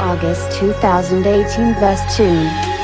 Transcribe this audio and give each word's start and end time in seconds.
August 0.00 0.50
2018 0.52 1.74
Best 1.74 2.16
Tune. 2.16 2.79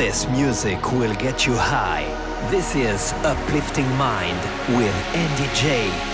This 0.00 0.26
music 0.28 0.92
will 0.92 1.14
get 1.16 1.46
you 1.46 1.52
high. 1.54 2.06
This 2.50 2.74
is 2.74 3.12
Uplifting 3.22 3.86
Mind 3.98 4.40
with 4.74 4.94
Andy 5.14 5.54
J. 5.54 6.09